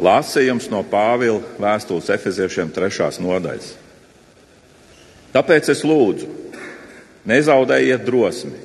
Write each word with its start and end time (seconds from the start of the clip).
Lāsījums 0.00 0.70
no 0.72 0.80
Pāvila 0.88 1.42
vēstules 1.60 2.08
efeziešiem 2.14 2.70
trešās 2.72 3.18
nodaļas. 3.20 3.74
Tāpēc 5.32 5.68
es 5.72 5.82
lūdzu, 5.84 6.28
nezaudējiet 7.28 8.04
drosmi, 8.04 8.56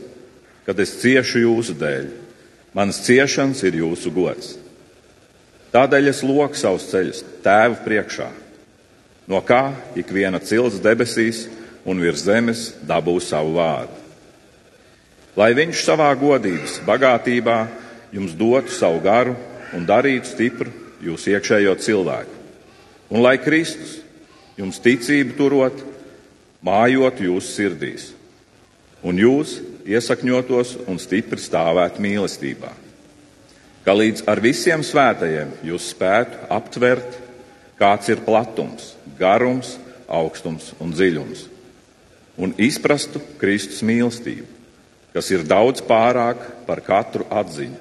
kad 0.67 0.79
es 0.79 0.95
ciešu 1.01 1.43
jūsu 1.43 1.75
dēļ. 1.79 2.07
Manas 2.75 3.01
ciešanas 3.03 3.63
ir 3.67 3.79
jūsu 3.81 4.11
gods. 4.13 4.55
Tādēļ 5.73 6.11
es 6.11 6.23
loku 6.23 6.55
savus 6.59 6.87
ceļus 6.91 7.23
tēvu 7.43 7.79
priekšā, 7.83 8.27
no 9.27 9.41
kā 9.43 9.73
ik 9.99 10.11
viena 10.15 10.39
cilts 10.39 10.79
debesīs 10.83 11.45
un 11.87 11.99
virs 12.03 12.23
zemes 12.27 12.69
dabū 12.87 13.17
savu 13.23 13.55
vārdu. 13.57 13.95
Lai 15.37 15.51
viņš 15.53 15.83
savā 15.85 16.09
godības 16.17 16.79
bagātībā 16.87 17.57
jums 18.15 18.33
dotu 18.35 18.73
savu 18.73 19.03
garu 19.03 19.35
un 19.75 19.83
darītu 19.87 20.31
stipru 20.31 20.86
jūsu 21.03 21.33
iekšējo 21.35 21.75
cilvēku. 21.83 22.33
Un 23.13 23.23
lai 23.23 23.37
Kristus 23.39 23.99
jums 24.57 24.81
ticību 24.83 25.37
turot, 25.37 25.83
mājot 26.65 27.21
jūsu 27.23 27.53
sirdīs, 27.53 28.09
un 29.05 29.19
jūs 29.21 29.59
iesakņotos 29.87 30.75
un 30.89 30.99
stipri 30.99 31.39
stāvētu 31.39 32.03
mīlestībā. 32.03 32.73
Ka 33.85 33.95
līdz 33.95 34.25
ar 34.27 34.41
visiem 34.43 34.83
svētajiem 34.83 35.53
jūs 35.69 35.93
spētu 35.93 36.49
aptvert, 36.51 37.21
kāds 37.79 38.09
ir 38.11 38.23
platums, 38.25 38.95
garums, 39.19 39.77
augstums 40.07 40.73
un 40.83 40.91
dziļums, 40.91 41.45
un 42.41 42.55
izprastu 42.59 43.21
Kristus 43.39 43.79
mīlestību, 43.85 44.49
kas 45.13 45.31
ir 45.31 45.45
daudz 45.47 45.85
pārāk 45.87 46.41
par 46.67 46.83
katru 46.83 47.29
atziņu, 47.31 47.79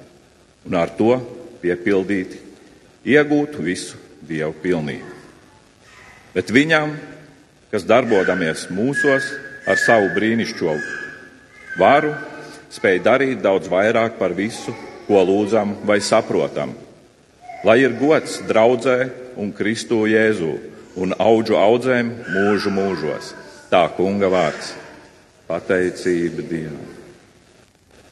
un 0.69 0.77
ar 0.79 0.93
to 0.95 1.17
piepildīti 1.59 2.46
iegūtu 3.07 3.63
visu 3.63 3.99
Dievu 4.27 4.55
pilnību. 4.59 5.13
Bet 6.35 6.51
viņam, 6.51 6.91
kas 7.71 7.85
darbodamies 7.87 8.67
mūsos 8.73 9.29
ar 9.67 9.79
savu 9.79 10.09
brīnišķo 10.15 10.73
varu, 11.79 12.11
spēj 12.73 12.99
darīt 13.05 13.41
daudz 13.43 13.69
vairāk 13.71 14.17
par 14.19 14.35
visu, 14.35 14.75
ko 15.07 15.21
lūdzam 15.23 15.77
vai 15.87 16.01
saprotam. 16.03 16.73
Lai 17.65 17.79
ir 17.81 17.95
gods 17.97 18.41
draudzē 18.47 18.97
un 19.39 19.53
Kristu 19.55 20.03
Jēzu 20.09 20.51
un 20.99 21.15
augu 21.17 21.55
audzēm 21.57 22.11
mūžu 22.33 22.73
mūžos. 22.73 23.31
Tā 23.71 23.87
kunga 23.95 24.29
vārds- 24.31 24.73
pateicība 25.49 26.43
Dievam. 26.43 26.85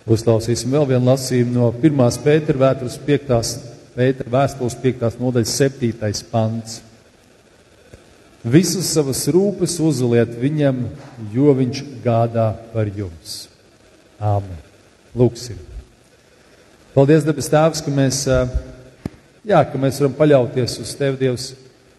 Uzklausīsim 0.05 0.69
vēl 0.71 0.87
vienu 0.87 1.09
lasījumu 1.09 1.53
no 1.53 1.71
1. 1.71 2.19
pētera 2.23 2.61
vēstures 2.61 2.99
5. 3.05 3.74
Pētera 3.95 4.27
vēstules 4.27 4.73
5. 4.83 5.05
nodaļas 5.21 5.51
7. 5.55 6.25
pants. 6.27 6.81
Visas 8.43 8.89
savas 8.91 9.21
rūpes 9.31 9.77
uzliet 9.79 10.33
viņam, 10.35 10.81
jo 11.31 11.53
viņš 11.55 11.79
gādā 12.03 12.49
par 12.73 12.91
jums. 12.91 13.45
Āmen. 14.19 14.59
Lūksim. 15.15 15.55
Paldies, 16.91 17.23
debes 17.23 17.47
Tēvs, 17.51 17.81
ka 17.85 17.93
mēs, 17.95 18.19
jā, 19.47 19.63
ka 19.63 19.79
mēs 19.79 20.01
varam 20.03 20.19
paļauties 20.19 20.75
uz 20.83 20.91
Tevi, 20.99 21.21
Dievs, 21.23 21.49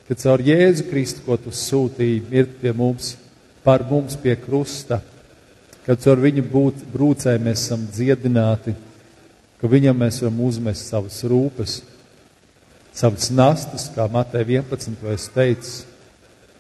ka 0.05 0.20
caur 0.20 0.44
Jēzu 0.44 0.84
Kristu, 0.91 1.25
ko 1.25 1.41
Tu 1.41 1.53
sūtīji, 1.56 2.27
mirt 2.28 2.58
pie 2.60 2.77
mums, 2.77 3.14
par 3.64 3.88
mums 3.88 4.20
pie 4.20 4.36
krusta, 4.36 5.00
ka 5.88 5.97
caur 5.97 6.20
viņu 6.28 6.44
būt, 6.53 6.84
brūcē 6.92 7.38
mēs 7.41 7.64
esam 7.64 7.88
dziedināti 7.88 8.77
ka 9.60 9.70
viņam 9.70 9.96
mēs 9.98 10.20
varam 10.22 10.40
uzmest 10.46 10.90
savas 10.90 11.18
rūpes, 11.24 11.80
savas 12.96 13.30
nastas, 13.30 13.88
kā 13.94 14.08
Mateja 14.12 14.44
11. 14.62 14.96
to 15.00 15.12
es 15.12 15.28
teicu. 15.32 15.84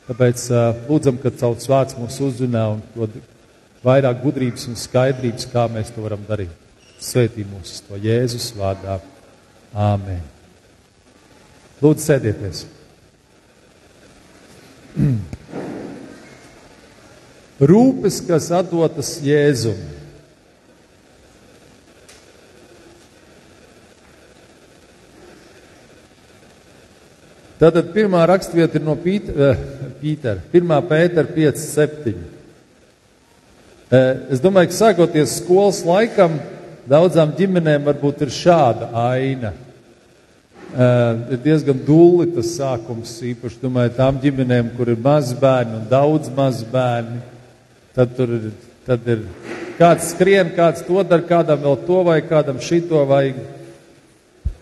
Tāpēc 0.06 0.44
lūdzam, 0.86 1.16
ka 1.18 1.32
tavs 1.34 1.66
vārds 1.66 1.96
mūs 1.98 2.20
uzrunā 2.22 2.62
un 2.76 2.82
dod 2.94 3.10
vairāk 3.82 4.22
gudrības 4.22 4.68
un 4.70 4.76
skaidrības, 4.78 5.48
kā 5.50 5.66
mēs 5.72 5.90
to 5.94 6.04
varam 6.04 6.22
darīt. 6.28 6.54
Svētī 7.02 7.44
mūs 7.46 7.80
to 7.88 7.98
Jēzus 8.00 8.52
vārdā. 8.56 9.00
Āmen. 9.76 10.22
Lūdzu, 11.82 12.02
sēdieties. 12.06 12.64
Rūpes, 17.72 18.22
kas 18.28 18.50
atdotas 18.54 19.10
Jēzumam. 19.24 19.95
Tātad 27.56 27.92
pirmā 27.94 28.26
rakstvieta 28.28 28.76
ir 28.76 28.84
no 28.84 28.96
Pītera, 29.00 29.52
eh, 29.52 29.92
Pītera 30.02 30.40
1. 30.52 30.80
pētera 30.88 31.28
5, 31.34 31.62
7. 31.62 32.16
Es 34.34 34.40
domāju, 34.42 34.72
ka 34.72 34.74
sākoties 34.74 35.38
skolas 35.38 35.84
laikam, 35.86 36.40
daudzām 36.90 37.32
ģimenēm 37.38 37.86
varbūt 37.86 38.26
ir 38.26 38.34
šāda 38.34 38.90
aina. 38.92 39.52
Eh, 40.76 41.32
ir 41.32 41.38
diezgan 41.40 41.78
dulli 41.86 42.26
tas 42.34 42.50
sākums, 42.58 43.14
īpaši 43.24 43.62
domāju, 43.62 43.94
tām 43.96 44.18
ģimenēm, 44.20 44.74
kur 44.76 44.90
ir 44.92 44.98
maz 45.00 45.32
bērni 45.32 45.78
un 45.78 45.86
daudz 45.88 46.28
maz 46.36 46.64
bērni. 46.64 47.22
Tad 47.94 48.16
tur 48.18 48.34
ir, 48.36 48.50
tad 48.84 49.06
ir 49.08 49.22
kāds 49.78 50.10
skrien, 50.12 50.50
kāds 50.52 50.84
to 50.84 51.00
dara, 51.06 51.22
kādam 51.22 51.62
vēl 51.62 51.78
to 51.86 52.02
vajag, 52.04 52.28
kādam 52.28 52.60
šito 52.60 53.06
vajag. 53.08 53.38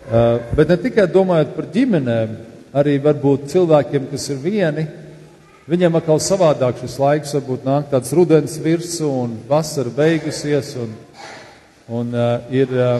Eh, 0.05 0.39
bet 0.55 0.69
ne 0.69 0.77
tikai 0.77 1.07
domājot 1.11 1.55
par 1.57 1.65
ģimenēm, 1.73 2.37
arī 2.75 2.97
varbūt 2.99 3.47
cilvēkiem, 3.53 4.09
kas 4.11 4.27
ir 4.33 4.39
vieni, 4.43 4.83
viņiem 5.69 5.95
atkal 5.95 6.19
savādāk 6.19 6.81
šis 6.81 6.97
laiks 6.99 7.35
varbūt 7.37 7.63
nāk 7.67 7.87
tāds 7.93 8.11
rudens 8.15 8.57
virsū 8.61 9.07
un 9.23 9.37
vasara 9.47 9.93
beigusies 9.95 10.73
un, 10.83 10.91
un 11.87 12.11
uh, 12.11 12.51
ir, 12.51 12.73
uh, 12.75 12.99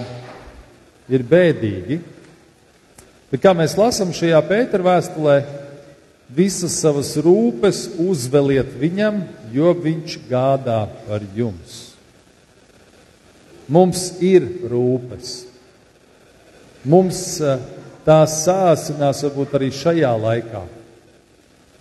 ir 1.11 1.25
bēdīgi. 1.27 1.99
Bet 3.33 3.43
kā 3.43 3.51
mēs 3.57 3.75
lasām 3.75 4.15
šajā 4.15 4.39
Pētera 4.47 4.85
vēstulē, 4.93 5.39
visas 6.31 6.77
savas 6.79 7.11
rūpes 7.19 7.89
uzveliet 7.99 8.71
viņam, 8.79 9.25
jo 9.51 9.75
viņš 9.75 10.19
gādā 10.29 10.85
par 11.03 11.25
jums. 11.35 11.81
Mums 13.67 14.07
ir 14.23 14.45
rūpes. 14.71 15.41
Mums 16.85 17.25
uh, 17.43 17.59
tās 18.05 18.39
sāsinās 18.45 19.23
varbūt 19.25 19.55
arī 19.57 19.71
šajā 19.73 20.11
laikā. 20.21 20.63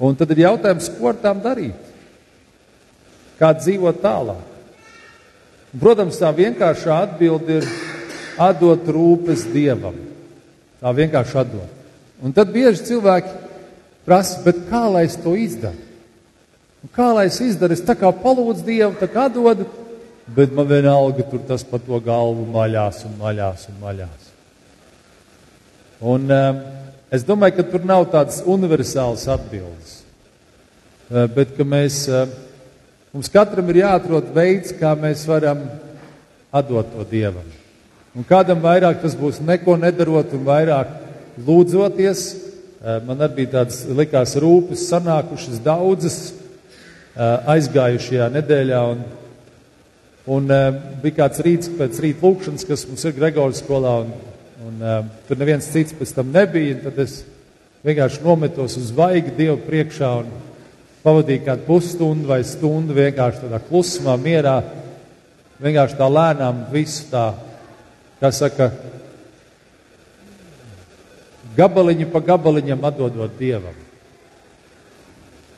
Un 0.05 0.17
tad 0.19 0.33
ir 0.35 0.45
jautājums, 0.47 0.91
ko 0.97 1.12
ar 1.12 1.21
tām 1.23 1.43
darīt? 1.45 1.93
Kā 3.39 3.53
dzīvot 3.55 4.01
tālāk? 4.03 4.43
Un, 5.75 5.81
protams, 5.83 6.19
tā 6.19 6.31
vienkāršā 6.35 6.99
atbilde 7.09 7.61
ir 7.61 7.69
atdot 8.41 8.91
rūpes 8.95 9.47
dievam. 9.53 9.97
Tā 10.83 10.93
vienkārši 10.95 11.41
atdot. 11.45 11.81
Un 12.25 12.35
tad 12.35 12.53
bieži 12.55 12.87
cilvēki 12.91 13.33
prasa, 14.06 14.55
kā 14.69 14.85
lai 14.91 15.06
es 15.09 15.17
to 15.21 15.35
izdaru? 15.39 15.81
Un 16.85 16.93
kā 16.95 17.09
lai 17.17 17.29
es 17.31 17.41
izdaru? 17.41 17.75
Es 17.75 17.83
tā 17.85 17.97
kā 17.97 18.11
palūdzu 18.12 18.67
dievu, 18.67 18.93
tā 19.01 19.09
kā 19.11 19.27
atdodu, 19.31 19.67
bet 20.37 20.53
man 20.53 20.69
vienalga 20.69 21.25
tur 21.31 21.43
tas 21.49 21.65
pa 21.65 21.81
to 21.81 22.01
galvu 22.05 22.45
maļās 22.53 23.06
un 23.09 23.19
maļās 23.23 23.69
un 23.73 23.81
maļās. 23.83 24.24
Un, 26.05 26.27
uh, 26.29 26.59
es 27.09 27.23
domāju, 27.25 27.55
ka 27.57 27.65
tur 27.65 27.85
nav 27.89 28.03
tādas 28.13 28.43
universālas 28.45 29.23
atbildes. 29.33 30.03
Uh, 31.09 31.25
bet 31.33 31.57
mēs, 31.65 32.03
uh, 32.13 32.27
mums 33.15 33.31
katram 33.33 33.71
ir 33.73 33.79
jāatrod 33.81 34.29
veids, 34.37 34.75
kā 34.77 34.93
mēs 35.01 35.23
varam 35.25 35.63
atdot 36.53 36.91
to 36.93 37.07
Dievam. 37.09 37.47
Un 38.13 38.27
kādam 38.29 38.61
vairāk 38.61 39.01
tas 39.01 39.17
būs 39.17 39.41
neko 39.41 39.79
nedarot 39.81 40.37
un 40.37 40.45
vairāk 40.45 40.93
lūdzoties. 41.47 42.27
Uh, 42.85 43.00
man 43.09 43.25
arī 43.25 43.41
bija 43.41 43.55
tādas 43.57 43.81
likās 43.89 44.37
rūpes, 44.45 44.85
sanākušas 44.91 45.65
daudzas 45.65 46.21
uh, 46.35 47.49
aizgājušajā 47.57 48.29
nedēļā. 48.37 48.85
Un, 48.93 49.03
un 50.37 50.53
uh, 50.53 50.69
bija 51.00 51.23
kāds 51.23 51.41
rīts 51.49 51.73
pēc 51.81 52.05
rīta 52.05 52.29
lūkšanas, 52.29 52.69
kas 52.69 52.85
mums 52.93 53.09
ir 53.09 53.17
Gregoras 53.17 53.65
skolā. 53.65 54.03
Un, 54.05 54.34
Un, 54.64 54.81
uh, 54.81 55.05
tur 55.28 55.37
neviens 55.37 55.66
cits 55.69 55.93
pēc 55.93 56.14
tam 56.16 56.31
nebija. 56.32 56.78
Tad 56.87 56.99
es 57.02 57.19
vienkārši 57.84 58.22
nometos 58.25 58.78
uz 58.81 58.88
vaigu 58.96 59.34
Dievu 59.37 59.58
priekšā 59.66 60.08
un 60.22 60.31
pavadīju 61.05 61.44
kādu 61.44 61.66
pusstundu 61.66 62.31
vai 62.31 62.40
stundu 62.49 62.96
vienkārši 62.96 63.43
tādā 63.44 63.61
klusumā, 63.66 64.16
mierā. 64.16 64.56
Vienkārši 65.61 65.99
tā 66.00 66.08
lēnām 66.08 66.64
visu 66.72 67.11
tā, 67.12 67.26
kā 68.22 68.32
saka, 68.32 68.70
gabaliņu 71.58 72.08
pa 72.12 72.25
gabaliņam 72.32 72.88
atdodot 72.88 73.37
Dievam. 73.38 73.76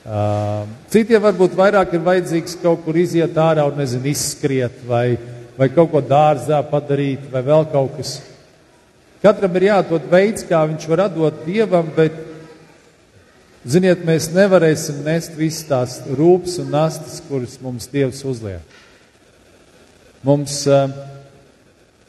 Uh, 0.07 0.67
citiem 0.91 1.23
varbūt 1.23 1.55
vairāk 1.59 1.95
ir 1.95 2.03
vajadzīgs 2.07 2.59
kaut 2.63 2.83
kur 2.85 2.99
iziet 2.99 3.39
ārā 3.39 3.65
un, 3.71 3.79
nezinu, 3.79 4.11
izskriet 4.11 4.83
vai, 4.87 5.17
vai 5.59 5.71
kaut 5.75 5.95
ko 5.95 6.03
dārzā 6.03 6.59
padarīt 6.67 7.31
vai 7.31 7.47
vēl 7.47 7.71
kaut 7.71 8.01
kas. 8.01 8.19
Katram 9.23 9.55
ir 9.57 9.71
jādod 9.71 10.05
veids, 10.11 10.45
kā 10.45 10.61
viņš 10.69 10.87
var 10.91 11.07
atdot 11.07 11.45
dievam, 11.47 11.89
bet, 11.97 12.15
ziniet, 13.65 14.05
mēs 14.05 14.29
nevarēsim 14.35 15.01
nest 15.07 15.37
visas 15.39 15.65
tās 15.69 15.95
rūpes 16.19 16.59
un 16.61 16.69
nastas, 16.75 17.23
kuras 17.25 17.57
mums 17.63 17.89
dievs 17.93 18.21
uzliek. 18.29 18.77
Mums, 20.27 20.59
uh, 20.69 20.91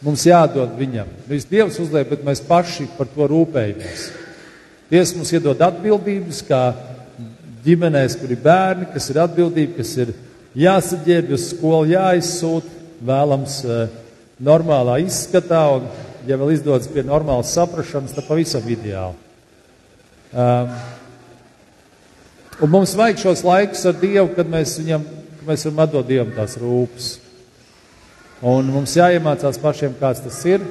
mums 0.04 0.26
jādod 0.28 0.76
viņam. 0.76 1.10
Nevis 1.30 1.48
dievs 1.48 1.80
uzliek, 1.80 2.10
bet 2.12 2.26
mēs 2.28 2.44
paši 2.44 2.90
par 2.98 3.08
to 3.14 3.28
rūpējamies. 3.32 4.08
Dievs 4.92 5.14
mums 5.16 5.32
iedod 5.36 5.62
atbildības, 5.64 6.42
kā 6.48 6.62
ģimenēs, 7.64 8.18
kur 8.20 8.32
ir 8.32 8.42
bērni, 8.44 8.90
kas 8.92 9.08
ir 9.12 9.22
atbildība, 9.24 9.78
kas 9.80 9.94
ir 10.04 10.12
jāsaģērbj 10.60 11.38
uz 11.38 11.48
skolu, 11.54 11.88
jāizsūta, 11.94 12.76
vēlams 13.08 13.58
uh, 13.64 13.88
normālā 14.44 15.00
izskatā, 15.06 15.64
un, 15.78 15.88
ja 16.28 16.38
vēl 16.40 16.54
izdodas 16.56 16.90
pie 16.92 17.04
normālas 17.08 17.54
saprašanas, 17.56 18.16
tad 18.16 18.28
pavisam 18.28 18.66
ideāli. 18.68 19.16
Um, 20.34 20.74
un 22.62 22.74
mums 22.74 22.96
vajag 23.00 23.22
šos 23.22 23.46
laikus 23.48 23.86
ar 23.88 23.96
Dievu, 24.02 24.30
kad 24.36 24.50
mēs 24.52 24.76
viņam, 24.82 25.06
kad 25.38 25.46
mēs 25.48 25.64
varam 25.70 25.84
atdot 25.86 26.10
Dievam 26.10 26.34
tās 26.36 26.58
rūpes. 26.60 27.14
Un 28.46 28.68
mums 28.70 28.94
jāiemācās 28.98 29.58
pašiem, 29.62 29.96
kāds 29.98 30.22
tas 30.26 30.42
ir. 30.46 30.66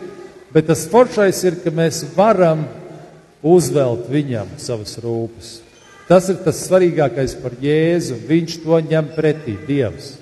Bet 0.54 0.68
tas 0.70 0.84
foršais 0.90 1.40
ir, 1.48 1.56
ka 1.64 1.72
mēs 1.74 2.04
varam 2.14 2.66
uzvelt 3.46 4.06
viņam 4.12 4.54
savas 4.62 4.94
rūpes. 5.02 5.56
Tas 6.06 6.28
ir 6.30 6.38
tas 6.44 6.60
svarīgākais 6.68 7.34
par 7.42 7.56
Jēzu. 7.58 8.20
Viņš 8.28 8.60
to 8.62 8.78
ņem 8.92 9.10
pretī, 9.16 9.56
Dievs. 9.66 10.14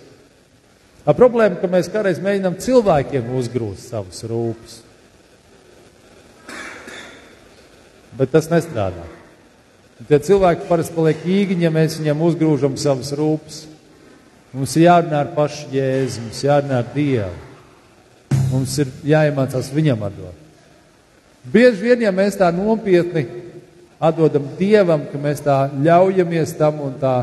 A 1.05 1.13
problēma, 1.13 1.59
ka 1.61 1.69
mēs 1.69 1.91
kādreiz 1.93 2.23
mēģinām 2.25 2.57
cilvēkiem 2.65 3.29
uzgrūst 3.37 3.93
savas 3.93 4.25
rūpes. 4.25 4.84
Bet 8.19 8.31
tas 8.35 8.49
nestrādā. 8.51 9.05
Tie 10.09 10.19
cilvēki 10.27 10.69
parasti 10.69 10.95
paliek 10.95 11.23
īgi, 11.27 11.57
ja 11.63 11.71
mēs 11.75 11.99
viņiem 12.01 12.23
uzgrūžam 12.27 12.77
savas 12.79 13.13
rūpes. 13.15 13.65
Mums 14.55 14.75
ir 14.79 14.87
jārunā 14.89 15.21
ar 15.25 15.31
pašu 15.35 15.71
jēzu, 15.75 16.23
mums 16.27 16.43
ir 16.43 16.51
jārunā 16.51 16.81
ar 16.83 16.91
Dievu. 16.95 17.33
Mums 18.53 18.75
ir 18.83 18.91
jāiemācās 19.07 19.71
viņam 19.75 20.05
atdot. 20.07 20.43
Bieži 21.51 21.89
vien, 21.89 22.05
ja 22.07 22.13
mēs 22.15 22.39
tā 22.39 22.51
nopietni 22.55 23.27
atdodam 23.99 24.47
Dievam, 24.59 25.09
ka 25.11 25.19
mēs 25.21 25.43
tā 25.45 25.57
ļaujamies 25.75 26.55
tam 26.59 26.81
un 26.87 26.95
tā 27.01 27.17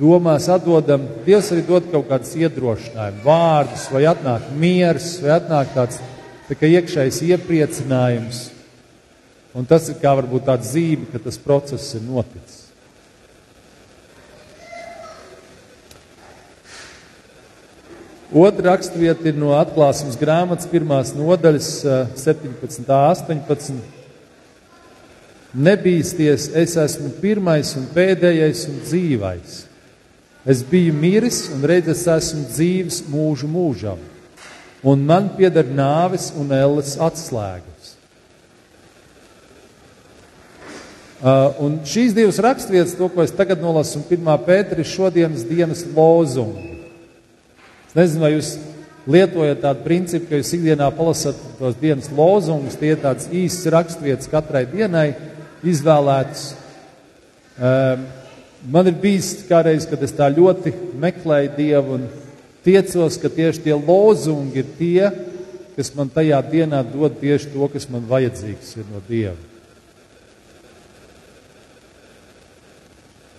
domās 0.00 0.48
atdodam, 0.52 1.04
Dievs 1.26 1.50
arī 1.52 1.64
dod 1.66 1.88
kaut 1.92 2.08
kādus 2.08 2.36
iedrošinājumus, 2.40 3.24
vārdus, 3.24 3.88
vai 3.92 4.06
atnāk 4.08 4.48
miers, 4.56 5.12
vai 5.24 5.34
atnāk 5.36 5.74
tāds 5.76 6.00
tā 6.48 6.56
iekšējs 6.68 7.20
iepriecinājums. 7.30 8.40
Un 9.54 9.66
tas 9.66 9.88
ir 9.90 9.98
kā 9.98 10.12
varbūt 10.14 10.46
tāds 10.46 10.74
zīme, 10.76 11.08
ka 11.10 11.18
tas 11.22 11.38
process 11.42 11.94
ir 11.98 12.04
noticis. 12.06 12.70
Otra 18.30 18.76
raksturvieta 18.76 19.26
ir 19.26 19.34
no 19.34 19.56
atklāsmes 19.58 20.14
grāmatas 20.14 20.68
pirmās 20.70 21.10
nodaļas 21.18 21.70
17. 22.14 22.84
18. 22.86 23.80
Nebīsties, 25.50 26.44
es 26.54 26.76
esmu 26.78 27.10
pirmais 27.18 27.72
un 27.74 27.88
pēdējais 27.90 28.68
un 28.70 28.76
dzīvais. 28.84 29.56
Es 30.46 30.62
biju 30.62 30.94
miris 30.94 31.48
un 31.50 31.66
redz, 31.66 31.90
es 31.90 32.06
esmu 32.06 32.44
dzīves 32.52 33.00
mūžu 33.10 33.50
mūžam, 33.50 33.98
un 34.86 35.02
man 35.10 35.26
pieder 35.34 35.66
nāves 35.66 36.30
un 36.38 36.54
elles 36.54 36.94
atslēgas. 37.02 37.69
Uh, 41.20 41.50
un 41.60 41.74
šīs 41.84 42.14
divas 42.16 42.38
raksturvietas, 42.40 42.94
to, 42.96 43.10
ko 43.12 43.20
es 43.20 43.34
tagad 43.36 43.60
nolasu, 43.60 43.98
un 44.00 44.06
pirmā 44.08 44.38
pētera 44.40 44.80
ir 44.80 44.88
šodienas 44.88 45.42
dienas 45.44 45.82
lozunga. 45.92 46.62
Es 47.90 47.96
nezinu, 47.98 48.22
vai 48.22 48.30
jūs 48.32 48.54
lietojat 49.10 49.60
tādu 49.60 49.84
principu, 49.84 50.30
ka 50.30 50.38
jūs 50.40 50.54
ikdienā 50.56 50.88
palasat 50.96 51.42
tos 51.58 51.76
dienas 51.76 52.08
lozungus, 52.16 52.78
tie 52.80 52.94
ir 52.94 53.02
tāds 53.02 53.28
īsts 53.28 53.68
raksturvietas 53.74 54.30
katrai 54.32 54.64
dienai 54.70 55.10
izvēlēts. 55.66 56.46
Um, 57.60 58.08
man 58.72 58.88
ir 58.88 58.96
bijis 59.02 59.42
kādreiz, 59.50 59.84
kad 59.90 60.00
es 60.00 60.16
tā 60.16 60.30
ļoti 60.32 60.72
meklēju 61.04 61.52
Dievu 61.58 61.98
un 61.98 62.08
tiecos, 62.64 63.20
ka 63.20 63.28
tieši 63.28 63.66
tie 63.68 63.76
lozungi 63.76 64.64
ir 64.64 64.72
tie, 64.80 65.12
kas 65.76 65.92
man 66.00 66.08
tajā 66.16 66.40
dienā 66.48 66.80
dod 66.96 67.20
tieši 67.20 67.52
to, 67.52 67.68
kas 67.76 67.90
man 67.92 68.08
vajadzīgs 68.08 68.76
ir 68.80 68.88
no 68.88 69.04
Dieva. 69.04 69.36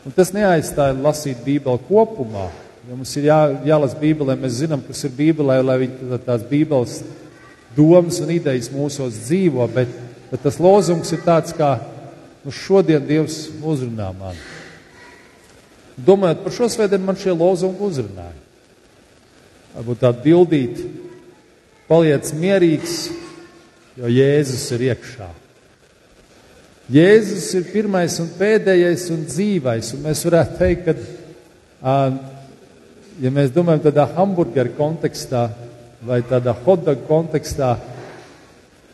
Un 0.05 0.13
tas 0.15 0.33
neaizstāja 0.33 0.97
lasīt 0.97 1.43
Bībeli 1.45 1.81
kopumā, 1.87 2.49
Jo 2.89 2.97
mums 2.97 3.11
ir 3.13 3.27
jā, 3.29 3.37
jālasa 3.69 3.97
Bībelē, 4.01 4.33
mēs 4.41 4.55
zinām, 4.63 4.81
kas 4.81 5.03
ir 5.05 5.13
Bībelē, 5.13 5.59
lai 5.61 5.77
viņi 5.83 6.17
tās 6.25 6.41
Bībeles 6.49 6.95
domas 7.75 8.17
un 8.23 8.31
idejas 8.33 8.71
mūsos 8.73 9.19
dzīvo, 9.27 9.67
bet, 9.71 9.91
bet 10.31 10.41
tas 10.41 10.57
lozungs 10.59 11.13
ir 11.13 11.21
tāds, 11.23 11.53
kā 11.53 11.75
nu, 12.41 12.51
šodien 12.51 13.05
Dievs 13.05 13.45
uzrunā 13.61 14.09
mani. 14.17 14.41
Domājot 16.01 16.41
par 16.41 16.55
šo 16.55 16.71
svētdienu, 16.73 17.05
man 17.05 17.19
šie 17.21 17.35
lozungi 17.37 17.85
uzrunāja. 17.85 18.39
Varbūt 19.75 20.01
tā 20.01 20.11
bildīt, 20.25 20.81
paliec 21.87 22.33
mierīgs, 22.33 22.97
jo 24.01 24.09
Jēzus 24.09 24.65
ir 24.73 24.89
iekšā. 24.89 25.29
Jēzus 26.89 27.51
ir 27.59 27.67
pirmais 27.71 28.17
un 28.19 28.29
pēdējais 28.39 29.09
un 29.13 29.25
dzīvais, 29.27 29.93
un 29.95 30.05
mēs 30.07 30.23
varētu 30.25 30.57
teikt, 30.59 30.87
ka 30.87 31.91
ja 33.21 33.31
mēs 33.33 33.53
domājam 33.53 33.85
tādā 33.85 34.07
hamburgeru 34.15 34.73
kontekstā 34.77 35.49
vai 36.01 36.21
tādā 36.25 36.55
hotdogu 36.65 37.05
kontekstā, 37.05 37.75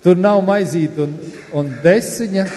tur 0.04 0.20
nav 0.20 0.42
maizīte 0.46 1.06
un, 1.06 1.14
un 1.56 1.70
desiņa, 1.84 2.48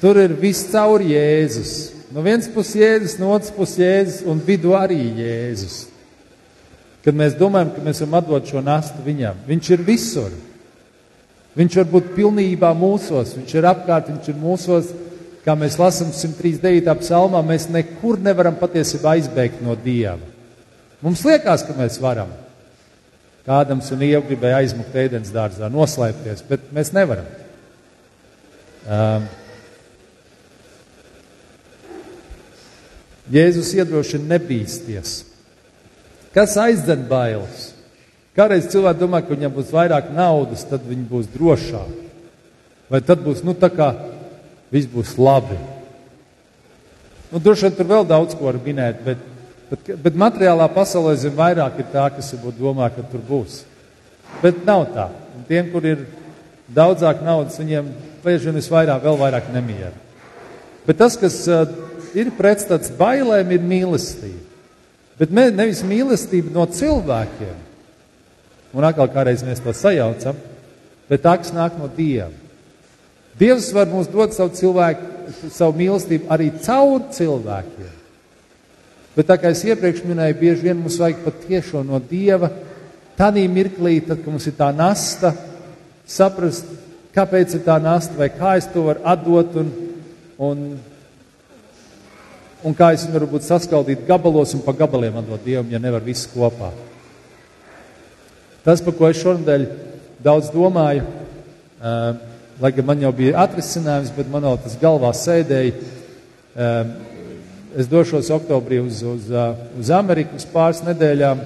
tur 0.00 0.20
ir 0.22 0.36
viss 0.38 0.70
caur 0.70 1.02
Jēzus. 1.02 1.74
No 2.14 2.22
vienas 2.26 2.48
puses 2.50 2.78
Jēzus, 2.78 3.18
no 3.20 3.32
otras 3.34 3.52
puses 3.54 3.78
Jēzus 3.82 4.22
un 4.30 4.40
vidu 4.46 4.74
arī 4.78 5.02
Jēzus. 5.18 5.82
Kad 7.04 7.16
mēs 7.16 7.36
domājam, 7.38 7.74
ka 7.74 7.82
mēs 7.84 8.02
varam 8.02 8.18
atdot 8.18 8.50
šo 8.50 8.62
nastu 8.64 9.02
viņam, 9.04 9.42
viņš 9.48 9.70
ir 9.74 9.84
visur. 9.86 10.32
Viņš 11.58 11.78
var 11.80 11.88
būt 11.90 12.12
pilnībā 12.14 12.70
mūsos, 12.78 13.34
viņš 13.38 13.54
ir 13.58 13.66
apkārt, 13.70 14.10
viņš 14.12 14.28
ir 14.30 14.38
mūsos. 14.38 14.92
Kā 15.40 15.54
mēs 15.56 15.78
lasām 15.80 16.10
139. 16.12 16.92
psalmā, 17.00 17.40
mēs 17.42 17.64
nekur 17.72 18.20
nevaram 18.20 18.58
patiesībā 18.60 19.16
aizbēgt 19.16 19.62
no 19.64 19.72
Dieva. 19.74 20.20
Mums 21.00 21.24
liekas, 21.24 21.64
ka 21.64 21.74
mēs 21.78 21.96
varam. 22.02 22.28
Kādam 23.46 23.80
un 23.80 24.02
Ieva 24.04 24.20
gribēja 24.28 24.60
aizmukt 24.60 24.94
ēdienas 24.94 25.32
dārzā, 25.32 25.70
noslēpties, 25.72 26.44
bet 26.46 26.68
mēs 26.76 26.92
nevaram. 26.92 27.26
Um, 28.84 29.26
Jēzus 33.30 33.72
iedrošina 33.78 34.34
nebīsties. 34.34 35.20
Kas 36.34 36.56
aizdzen 36.60 37.06
bailes? 37.10 37.70
Kādreiz 38.36 38.68
cilvēki 38.70 39.00
domā, 39.00 39.22
ka 39.24 39.34
viņam 39.34 39.56
būs 39.56 39.72
vairāk 39.74 40.12
naudas, 40.14 40.62
tad 40.68 40.84
viņi 40.86 41.08
būs 41.10 41.32
drošāki. 41.34 42.06
Vai 42.90 43.00
tad 43.06 43.24
būs, 43.24 43.42
nu, 43.46 43.54
tā 43.58 43.70
kā 43.74 43.90
viss 44.70 44.90
būs 44.90 45.16
labi. 45.18 45.58
Nu, 47.30 47.38
droši 47.38 47.68
vien 47.68 47.76
tur 47.78 47.90
vēl 47.90 48.06
daudz 48.06 48.34
ko 48.38 48.48
var 48.48 48.58
minēt, 48.62 49.02
bet 49.06 49.26
Bet, 49.70 49.86
bet 50.02 50.16
materiālā 50.18 50.66
pasaulē 50.74 51.12
zem 51.14 51.36
vairāk 51.38 51.76
ir 51.78 51.86
tā, 51.92 52.08
kas 52.10 52.32
varbūt 52.34 52.56
domā, 52.58 52.88
ka 52.90 53.04
tur 53.06 53.22
būs. 53.22 53.60
Bet 54.42 54.64
nav 54.66 54.88
tā. 54.90 55.06
Un 55.38 55.44
tiem, 55.46 55.68
kur 55.70 55.86
ir 55.86 56.02
daudzāk 56.74 57.22
naudas, 57.22 57.58
viņiem 57.60 57.92
vien 58.24 58.58
visvairāk, 58.58 59.04
vēl 59.04 59.18
vairāk 59.20 59.52
nemieru. 59.54 59.94
Bet 60.88 60.98
tas, 60.98 61.14
kas 61.20 61.38
uh, 61.46 61.70
ir 62.18 62.32
pretstats 62.34 62.90
bailēm, 62.98 63.54
ir 63.54 63.62
mīlestība. 63.62 64.42
Bet 65.20 65.30
me, 65.36 65.46
nevis 65.54 65.84
mīlestība 65.86 66.50
no 66.54 66.66
cilvēkiem, 66.66 67.54
un 68.74 68.86
atkal 68.86 69.10
kādreiz 69.10 69.42
mēs 69.46 69.62
to 69.64 69.74
sajaucam, 69.74 70.38
bet 71.10 71.24
tā, 71.24 71.36
kas 71.40 71.54
nāk 71.54 71.78
no 71.78 71.88
Dieva. 71.90 72.30
Dievs 73.40 73.70
var 73.72 73.88
mums 73.88 74.10
dot 74.10 74.34
savu, 74.36 74.52
cilvēku, 74.52 75.06
savu 75.54 75.78
mīlestību 75.78 76.28
arī 76.32 76.50
caur 76.60 77.06
cilvēkiem. 77.14 77.96
Bet 79.16 79.30
tā 79.30 79.36
kā 79.40 79.50
es 79.54 79.62
iepriekš 79.66 80.04
minēju, 80.06 80.38
bieži 80.38 80.66
vien 80.68 80.78
mums 80.78 80.98
vajag 81.00 81.24
patiešo 81.24 81.82
no 81.86 81.98
Dieva. 82.02 82.50
Tādī 83.18 83.46
mirklī, 83.50 83.98
tad, 84.04 84.20
kad 84.22 84.32
mums 84.32 84.46
ir 84.48 84.54
tā 84.58 84.70
nasta, 84.76 85.32
saprast, 86.08 86.68
kāpēc 87.16 87.56
ir 87.58 87.64
tā 87.66 87.76
nasta, 87.82 88.16
vai 88.18 88.30
kā 88.32 88.54
es 88.60 88.68
to 88.70 88.86
varu 88.86 89.02
atdot, 89.12 89.58
un, 89.60 89.72
un, 90.40 90.62
un 92.64 92.78
kā 92.78 92.92
es 92.94 93.04
viņu 93.08 93.18
varu 93.18 93.42
saskaldīt 93.44 94.06
gabalos 94.08 94.54
un 94.56 94.64
pa 94.64 94.76
gabaliem 94.78 95.18
atdot 95.20 95.44
Dievam, 95.44 95.68
ja 95.72 95.82
nevar 95.82 96.06
viss 96.06 96.30
kopā. 96.30 96.72
Tas, 98.64 98.82
par 98.84 98.96
ko 98.98 99.08
es 99.08 99.22
šonadēļ 99.22 99.66
daudz 100.24 100.50
domāju, 100.52 101.06
Uh, 101.80 102.12
lai 102.60 102.72
gan 102.76 102.84
man 102.84 103.00
jau 103.00 103.10
bija 103.16 103.38
atrisinājums, 103.40 104.10
bet 104.12 104.26
man 104.28 104.44
jau 104.44 104.58
tas 104.60 104.74
galvā 104.76 105.14
sēdēja. 105.16 105.78
Uh, 106.52 106.90
es 107.80 107.88
došos 107.88 108.28
oktobrī 108.36 108.82
uz, 108.84 108.98
uz, 109.00 109.30
uh, 109.32 109.54
uz 109.80 109.88
Ameriku 109.96 110.36
uz 110.36 110.44
pāris 110.52 110.82
nedēļām. 110.84 111.40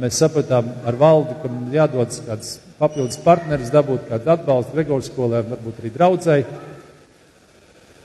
Mēs 0.00 0.16
sapratām 0.18 0.72
ar 0.90 0.96
valdu, 0.98 1.36
ka 1.38 1.48
man 1.52 1.68
jādodas 1.70 2.18
kāds 2.26 2.48
papildus 2.80 3.20
partneris, 3.22 3.68
dabūt 3.70 4.08
kādu 4.08 4.32
atbalstu 4.32 4.74
Gregors 4.74 5.06
skolē, 5.06 5.44
varbūt 5.46 5.78
arī 5.78 5.92
draudzēji. 5.94 6.46